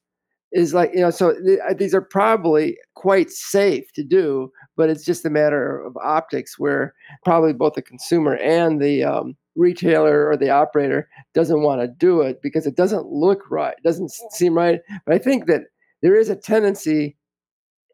[0.53, 4.89] is like you know so th- uh, these are probably quite safe to do but
[4.89, 6.93] it's just a matter of optics where
[7.25, 12.21] probably both the consumer and the um, retailer or the operator doesn't want to do
[12.21, 15.63] it because it doesn't look right it doesn't seem right but i think that
[16.01, 17.17] there is a tendency,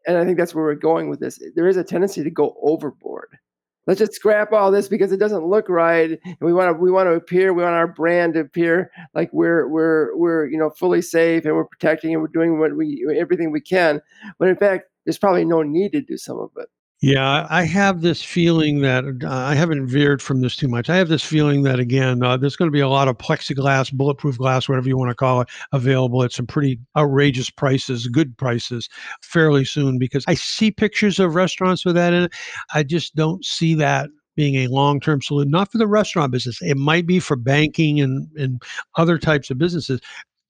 [0.06, 1.38] and I think that's where we're going with this.
[1.54, 3.38] There is a tendency to go overboard.
[3.86, 6.18] Let's just scrap all this because it doesn't look right.
[6.24, 9.30] And we want to we want to appear, we want our brand to appear like
[9.32, 13.06] we're we're we're you know fully safe and we're protecting and we're doing what we
[13.18, 14.00] everything we can.
[14.38, 16.68] But in fact, there's probably no need to do some of it.
[17.06, 20.88] Yeah, I have this feeling that uh, I haven't veered from this too much.
[20.88, 23.92] I have this feeling that again, uh, there's going to be a lot of plexiglass,
[23.92, 28.34] bulletproof glass, whatever you want to call it, available at some pretty outrageous prices, good
[28.38, 28.88] prices,
[29.20, 29.98] fairly soon.
[29.98, 32.32] Because I see pictures of restaurants with that in it.
[32.72, 36.76] I just don't see that being a long-term solution not for the restaurant business it
[36.76, 38.60] might be for banking and, and
[38.96, 40.00] other types of businesses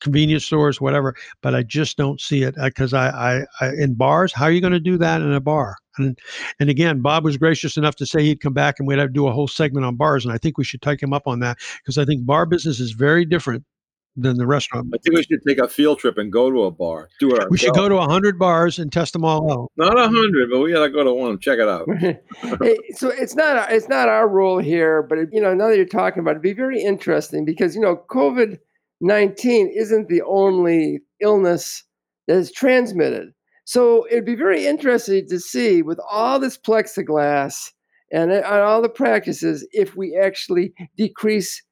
[0.00, 4.32] convenience stores whatever but i just don't see it because I, I, I in bars
[4.32, 6.18] how are you going to do that in a bar and
[6.60, 9.12] and again bob was gracious enough to say he'd come back and we'd have to
[9.12, 11.40] do a whole segment on bars and i think we should take him up on
[11.40, 13.64] that because i think bar business is very different
[14.16, 14.90] than the restaurant.
[14.94, 17.08] I think we should take a field trip and go to a bar.
[17.18, 17.50] Do it.
[17.50, 19.72] We should go to hundred bars and test them all out.
[19.76, 21.88] Not a hundred, but we gotta go to one check it out.
[22.62, 25.76] hey, so it's not it's not our rule here, but it, you know now that
[25.76, 28.58] you're talking about it, it'd be very interesting because you know COVID
[29.00, 31.82] nineteen isn't the only illness
[32.28, 33.32] that is transmitted.
[33.64, 37.70] So it'd be very interesting to see with all this plexiglass
[38.12, 41.62] and, uh, and all the practices if we actually decrease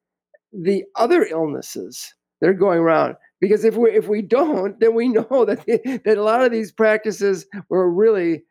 [0.52, 3.16] the other illnesses they're going around.
[3.40, 5.64] Because if we if we don't, then we know that
[6.04, 8.42] that a lot of these practices were really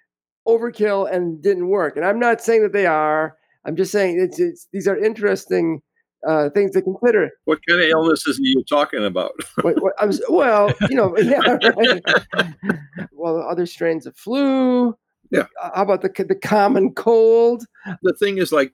[0.47, 1.95] overkill and didn't work.
[1.95, 3.38] And I'm not saying that they are.
[3.65, 5.82] I'm just saying it's, it's these are interesting
[6.27, 7.31] uh, things to consider.
[7.45, 9.31] What kind of illnesses are you talking about?
[9.62, 11.39] what, what, was, well, you know, yeah,
[11.75, 12.03] right.
[13.12, 14.95] well, other strains of flu.
[15.31, 15.45] Yeah.
[15.62, 17.65] How about the the common cold?
[18.01, 18.73] The thing is, like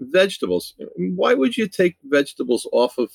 [0.00, 0.74] vegetables.
[0.96, 3.10] Why would you take vegetables off of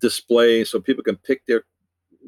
[0.00, 1.64] display so people can pick their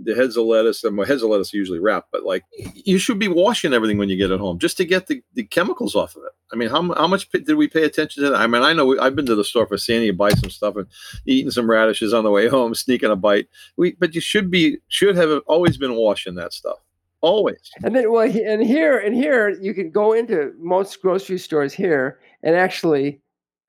[0.02, 3.18] the heads of lettuce and my heads of lettuce usually wrapped, but like you should
[3.18, 6.16] be washing everything when you get it home just to get the, the chemicals off
[6.16, 6.32] of it.
[6.52, 8.36] I mean, how, how much did we pay attention to that?
[8.36, 10.50] I mean, I know we, I've been to the store for Sandy to buy some
[10.50, 10.86] stuff and
[11.26, 13.48] eating some radishes on the way home, sneaking a bite.
[13.76, 16.78] We, but you should be, should have always been washing that stuff.
[17.20, 17.70] Always.
[17.84, 22.18] And then, well, and here, and here, you can go into most grocery stores here
[22.42, 23.20] and actually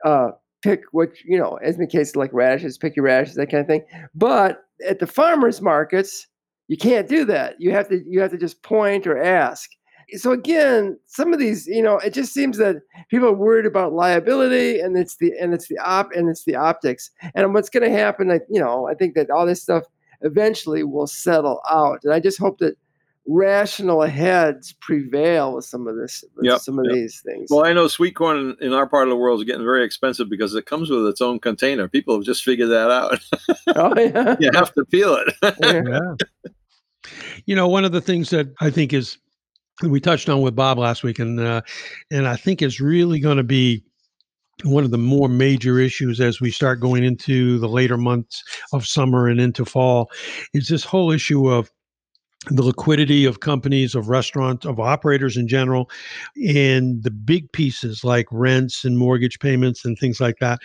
[0.06, 0.32] uh,
[0.62, 3.50] pick what you know, as in the case of like radishes, pick your radishes, that
[3.50, 3.86] kind of thing.
[4.16, 6.28] But at the farmers markets,
[6.68, 7.60] you can't do that.
[7.60, 9.70] You have to you have to just point or ask.
[10.18, 12.78] So again, some of these, you know, it just seems that
[13.10, 16.56] people are worried about liability, and it's the and it's the op and it's the
[16.56, 17.12] optics.
[17.36, 19.84] And what's going to happen, I, you know, I think that all this stuff
[20.22, 22.00] eventually will settle out.
[22.04, 22.76] And I just hope that
[23.28, 26.96] rational heads prevail with some of this, yep, some of yep.
[26.96, 27.50] these things.
[27.50, 29.86] Well, I know sweet corn in, in, our part of the world is getting very
[29.86, 31.88] expensive because it comes with its own container.
[31.88, 33.20] People have just figured that out.
[33.76, 35.34] oh yeah, you have to peel it.
[35.62, 37.12] yeah.
[37.46, 39.18] You know, one of the things that I think is
[39.84, 41.62] we touched on with Bob last week, and uh,
[42.12, 43.84] and I think is really going to be
[44.64, 48.86] one of the more major issues as we start going into the later months of
[48.86, 50.12] summer and into fall
[50.54, 51.72] is this whole issue of
[52.50, 55.92] the liquidity of companies, of restaurants, of operators in general,
[56.36, 60.60] and the big pieces like rents and mortgage payments and things like that.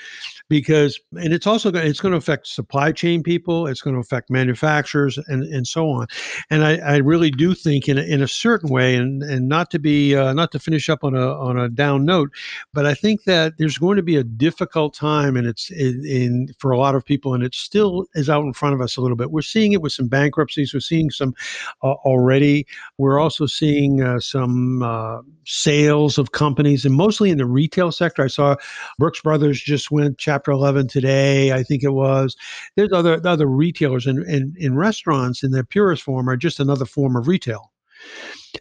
[0.49, 4.01] Because and it's also going it's going to affect supply chain people, it's going to
[4.01, 6.07] affect manufacturers and, and so on.
[6.49, 9.71] And I, I really do think in a, in a certain way, and and not
[9.73, 12.31] to be uh, not to finish up on a on a down note,
[12.73, 16.49] but I think that there's going to be a difficult time, and it's in, in
[16.59, 19.03] for a lot of people, and it still is out in front of us a
[19.03, 19.31] little bit.
[19.31, 21.35] We're seeing it with some bankruptcies, we're seeing some
[21.83, 22.67] uh, already.
[22.99, 28.25] We're also seeing uh, some uh, sales of companies, and mostly in the retail sector.
[28.25, 28.57] I saw
[28.99, 32.37] Brooks Brothers just went Chapter 11 today, I think it was.
[32.77, 36.85] There's other other retailers, and in, in restaurants, in their purest form, are just another
[36.85, 37.71] form of retail.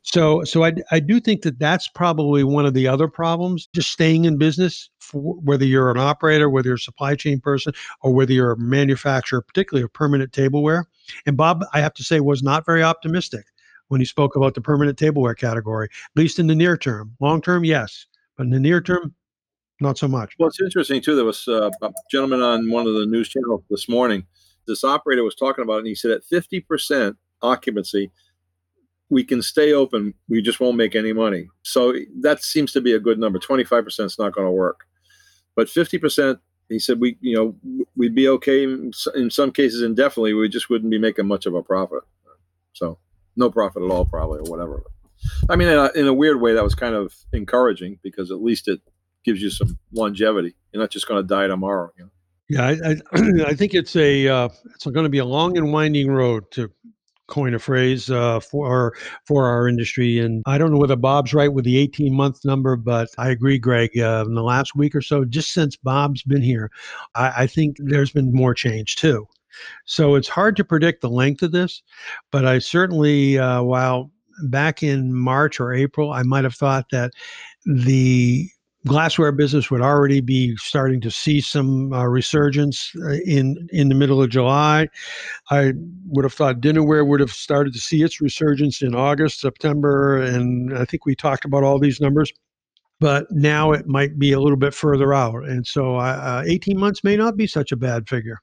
[0.03, 3.67] So, so I, I do think that that's probably one of the other problems.
[3.73, 7.73] Just staying in business, for, whether you're an operator, whether you're a supply chain person,
[8.01, 10.85] or whether you're a manufacturer, particularly of permanent tableware.
[11.25, 13.45] And Bob, I have to say, was not very optimistic
[13.87, 17.15] when he spoke about the permanent tableware category, at least in the near term.
[17.19, 18.05] Long term, yes,
[18.37, 19.13] but in the near term,
[19.81, 20.35] not so much.
[20.39, 21.15] Well, it's interesting too.
[21.15, 24.25] There was uh, a gentleman on one of the news channels this morning.
[24.67, 28.11] This operator was talking about it, and he said at 50% occupancy,
[29.09, 30.13] we can stay open.
[30.27, 31.47] We just won't make any money.
[31.63, 33.39] So that seems to be a good number.
[33.39, 34.85] 25% is not going to work.
[35.55, 36.39] But 50%,
[36.69, 38.91] he said, we, you know, we'd be okay in,
[39.29, 40.33] some cases indefinitely.
[40.33, 42.01] We just wouldn't be making much of a profit.
[42.73, 42.97] So
[43.35, 44.83] no profit at all, probably, or whatever.
[45.49, 48.41] I mean, in a, in a weird way, that was kind of encouraging because at
[48.41, 48.81] least it
[49.23, 50.55] gives you some longevity.
[50.71, 51.91] You're not just going to die tomorrow.
[51.97, 52.09] You know?
[52.49, 55.73] Yeah, I, I, I think it's a uh, it's going to be a long and
[55.73, 56.71] winding road to
[57.27, 58.95] coin a phrase uh, for
[59.25, 60.19] for our industry.
[60.19, 63.57] And I don't know whether Bob's right with the 18 month number, but I agree,
[63.57, 63.97] Greg.
[63.97, 66.71] Uh, in the last week or so, just since Bob's been here,
[67.15, 69.27] I, I think there's been more change too.
[69.85, 71.81] So it's hard to predict the length of this,
[72.31, 74.11] but I certainly, uh, while
[74.43, 77.11] back in March or April, I might have thought that
[77.65, 78.49] the
[78.87, 83.95] glassware business would already be starting to see some uh, resurgence uh, in in the
[83.95, 84.87] middle of July.
[85.49, 85.73] I
[86.07, 90.77] would have thought dinnerware would have started to see its resurgence in August, September, and
[90.77, 92.31] I think we talked about all these numbers.
[92.99, 97.03] But now it might be a little bit further out, and so uh, 18 months
[97.03, 98.39] may not be such a bad figure.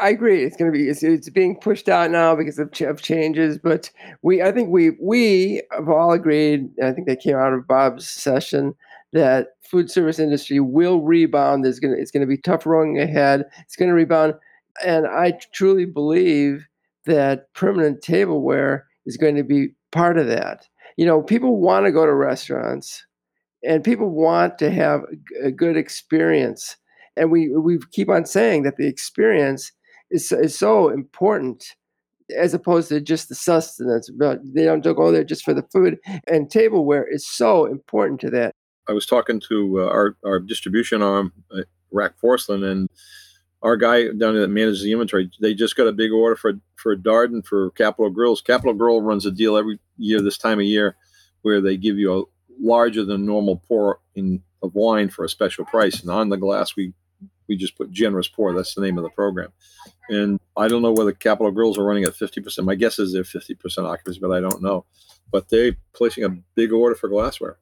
[0.00, 0.44] I agree.
[0.44, 3.58] It's going to be it's, it's being pushed out now because of, ch- of changes.
[3.58, 3.90] But
[4.22, 6.68] we, I think we we have all agreed.
[6.82, 8.74] I think that came out of Bob's session
[9.16, 11.64] that food service industry will rebound.
[11.64, 13.44] There's to it's to be tough rolling ahead.
[13.60, 14.34] It's to rebound,
[14.84, 16.66] and I truly believe
[17.06, 20.66] that permanent tableware is going to be part of that.
[20.96, 23.06] You know, people want to go to restaurants,
[23.66, 25.00] and people want to have
[25.42, 26.76] a good experience.
[27.16, 29.72] And we we keep on saying that the experience
[30.10, 31.64] is, is so important
[32.36, 34.10] as opposed to just the sustenance.
[34.10, 35.96] But they don't go there just for the food.
[36.26, 38.52] And tableware is so important to that.
[38.88, 42.88] I was talking to uh, our, our distribution arm, uh, Rack Forceland, and
[43.62, 46.54] our guy down there that manages the inventory, they just got a big order for
[46.76, 48.42] for Darden for Capital Grilles.
[48.42, 50.96] Capital Grille runs a deal every year this time of year
[51.42, 52.24] where they give you a
[52.60, 56.76] larger than normal pour in of wine for a special price, and on the glass
[56.76, 56.92] we
[57.48, 58.52] we just put generous pour.
[58.52, 59.52] That's the name of the program.
[60.08, 62.64] And I don't know whether Capital Grilles are running at 50%.
[62.64, 64.84] My guess is they're 50% occupancy, but I don't know.
[65.30, 67.58] But they're placing a big order for glassware.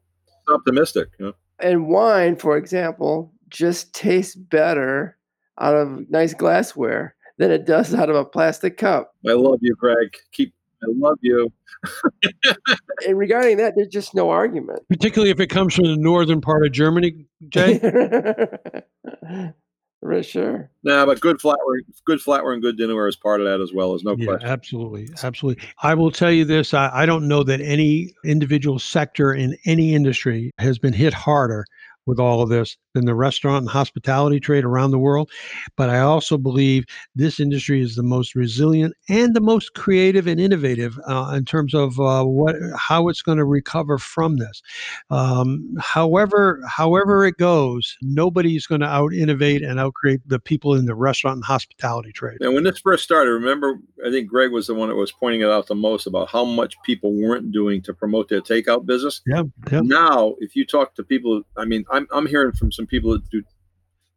[0.49, 1.09] Optimistic.
[1.19, 1.33] You know?
[1.59, 5.17] And wine, for example, just tastes better
[5.59, 9.13] out of nice glassware than it does out of a plastic cup.
[9.27, 10.15] I love you, Greg.
[10.31, 11.51] Keep I love you.
[13.07, 14.81] and regarding that, there's just no argument.
[14.89, 17.79] Particularly if it comes from the northern part of Germany, Jay.
[20.01, 20.69] For sure.
[20.83, 23.89] Nah, but good flatware, good flatware and good dinnerware is part of that as well.
[23.89, 24.49] There's no yeah, question.
[24.49, 25.09] Absolutely.
[25.23, 25.63] Absolutely.
[25.81, 29.95] I will tell you this I, I don't know that any individual sector in any
[29.95, 31.65] industry has been hit harder
[32.05, 35.29] with all of this than the restaurant and hospitality trade around the world.
[35.75, 40.39] But I also believe this industry is the most resilient and the most creative and
[40.39, 44.61] innovative uh, in terms of uh, what how it's going to recover from this.
[45.09, 50.73] Um, however, however it goes, nobody's going to out innovate and out create the people
[50.75, 52.37] in the restaurant and hospitality trade.
[52.41, 55.41] And when this first started, remember, I think Greg was the one that was pointing
[55.41, 59.21] it out the most about how much people weren't doing to promote their takeout business.
[59.25, 59.43] Yeah.
[59.71, 59.81] yeah.
[59.83, 63.29] Now, if you talk to people, I mean, I'm, I'm hearing from some people that
[63.29, 63.43] do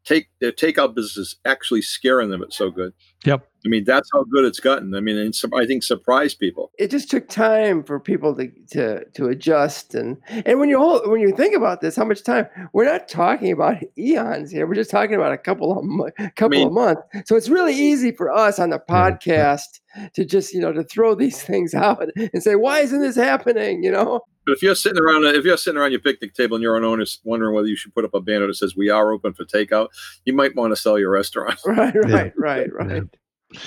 [0.05, 2.43] take their takeout business is actually scaring them.
[2.43, 2.93] It's so good.
[3.25, 3.47] Yep.
[3.65, 4.95] I mean, that's how good it's gotten.
[4.95, 6.71] I mean, and I think surprised people.
[6.79, 11.11] It just took time for people to to to adjust, and and when you hold,
[11.11, 12.47] when you think about this, how much time?
[12.73, 14.67] We're not talking about eons here.
[14.67, 17.03] We're just talking about a couple of couple I mean, of months.
[17.27, 19.81] So it's really easy for us on the podcast
[20.15, 23.83] to just you know to throw these things out and say, why isn't this happening?
[23.83, 24.21] You know.
[24.47, 26.85] But if you're sitting around, if you're sitting around your picnic table and you're an
[26.85, 29.45] owner wondering whether you should put up a banner that says "We are open for
[29.45, 29.89] takeout,"
[30.25, 31.59] you might want to sell your restaurant.
[31.67, 32.31] Right, right, yeah.
[32.37, 33.03] right, right.
[33.51, 33.61] Yeah.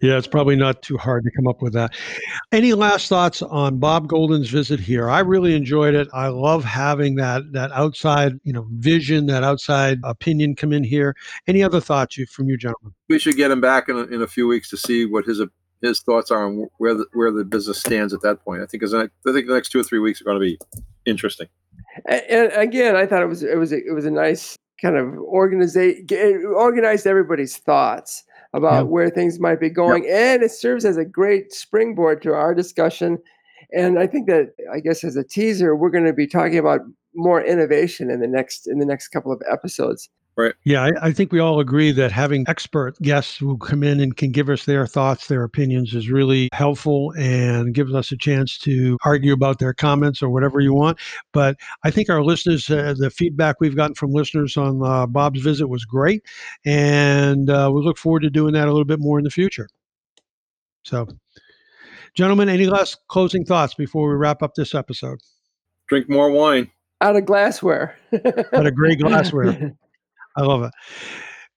[0.00, 1.94] Yeah, it's probably not too hard to come up with that.
[2.52, 5.10] Any last thoughts on Bob Goldin's visit here?
[5.10, 6.08] I really enjoyed it.
[6.12, 11.16] I love having that that outside, you know, vision, that outside opinion come in here.
[11.46, 12.94] Any other thoughts you, from you, gentlemen?
[13.08, 15.40] We should get him back in a, in a few weeks to see what his
[15.80, 18.62] his thoughts are on where the, where the business stands at that point.
[18.62, 18.88] I think I
[19.32, 20.58] think the next two or three weeks are going to be
[21.06, 21.48] interesting.
[22.06, 24.96] And, and again, I thought it was it was a, it was a nice kind
[24.96, 28.24] of organize organized everybody's thoughts
[28.54, 28.86] about yep.
[28.86, 30.04] where things might be going.
[30.04, 30.12] Yep.
[30.14, 33.18] And it serves as a great springboard to our discussion.
[33.76, 36.80] And I think that I guess as a teaser, we're going to be talking about
[37.14, 40.08] more innovation in the next in the next couple of episodes.
[40.36, 40.54] Right.
[40.64, 44.16] Yeah, I, I, think we all agree that having expert guests who come in and
[44.16, 48.58] can give us their thoughts, their opinions is really helpful and gives us a chance
[48.58, 50.98] to argue about their comments or whatever you want.
[51.32, 55.40] But I think our listeners, uh, the feedback we've gotten from listeners on uh, Bob's
[55.40, 56.24] visit was great.
[56.64, 59.68] And uh, we look forward to doing that a little bit more in the future.
[60.82, 61.06] So,
[62.14, 65.20] gentlemen, any last closing thoughts before we wrap up this episode?
[65.86, 66.72] Drink more wine.
[67.00, 67.96] Out of glassware.
[68.12, 69.76] Out of great glassware.
[70.36, 70.72] I love it.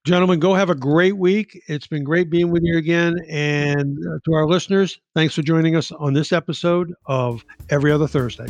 [0.04, 1.60] Gentlemen, go have a great week.
[1.66, 3.16] It's been great being with you again.
[3.28, 8.06] And uh, to our listeners, thanks for joining us on this episode of Every Other
[8.06, 8.46] Thursday.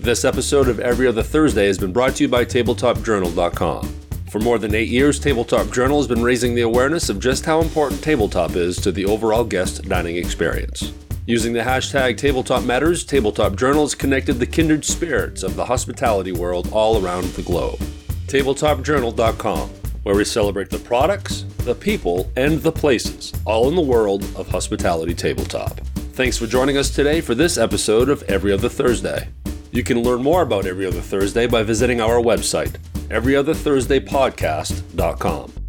[0.00, 3.96] This episode of Every Other Thursday has been brought to you by TabletopJournal.com.
[4.30, 7.60] For more than eight years, Tabletop Journal has been raising the awareness of just how
[7.60, 10.92] important tabletop is to the overall guest dining experience.
[11.28, 16.68] Using the hashtag Tabletop Matters, Tabletop Journals connected the kindred spirits of the hospitality world
[16.70, 17.80] all around the globe.
[18.28, 19.68] TabletopJournal.com,
[20.04, 24.48] where we celebrate the products, the people, and the places, all in the world of
[24.48, 25.80] hospitality tabletop.
[26.12, 29.26] Thanks for joining us today for this episode of Every Other Thursday.
[29.72, 32.76] You can learn more about Every Other Thursday by visiting our website,
[33.08, 35.65] everyotherthursdaypodcast.com.